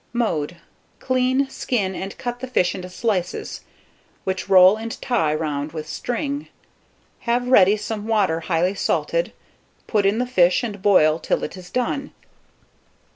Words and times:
Mode. 0.13 0.57
Clean, 0.97 1.47
skin, 1.47 1.93
and 1.93 2.17
cut 2.17 2.39
the 2.39 2.47
fish 2.47 2.73
into 2.73 2.89
slices, 2.89 3.61
which 4.23 4.49
roll 4.49 4.75
and 4.75 4.99
tie 4.99 5.31
round 5.31 5.73
with 5.73 5.87
string. 5.87 6.47
Have 7.29 7.47
ready 7.49 7.77
some 7.77 8.07
water 8.07 8.39
highly 8.39 8.73
salted, 8.73 9.31
put 9.85 10.07
in 10.07 10.17
the 10.17 10.25
fish, 10.25 10.63
and 10.63 10.81
boil 10.81 11.19
till 11.19 11.43
it 11.43 11.55
is 11.55 11.69
done. 11.69 12.13